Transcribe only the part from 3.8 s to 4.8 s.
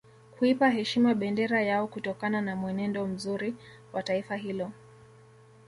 wa taifa hilo